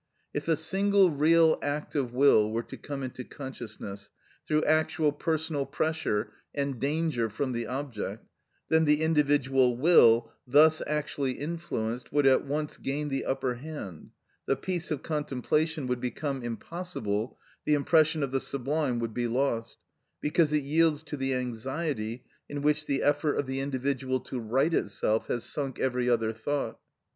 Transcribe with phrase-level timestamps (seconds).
[0.33, 4.09] If a single real act of will were to come into consciousness,
[4.47, 8.25] through actual personal pressure and danger from the object,
[8.69, 14.09] then the individual will thus actually influenced would at once gain the upper hand,
[14.47, 19.77] the peace of contemplation would become impossible, the impression of the sublime would be lost,
[20.19, 24.73] because it yields to the anxiety, in which the effort of the individual to right
[24.73, 26.79] itself has sunk every other thought.